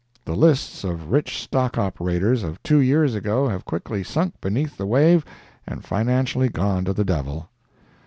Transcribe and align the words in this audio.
The 0.25 0.35
lists 0.35 0.83
of 0.83 1.11
rich 1.11 1.39
stock 1.39 1.77
operators 1.77 2.41
of 2.41 2.63
two 2.63 2.79
years 2.79 3.13
ago 3.13 3.47
have 3.49 3.65
quietly 3.65 4.03
sunk 4.03 4.33
beneath 4.41 4.75
the 4.75 4.87
wave 4.87 5.23
and 5.67 5.85
financially 5.85 6.49
gone 6.49 6.85
to 6.85 6.93
the 6.93 7.05
devil. 7.05 7.49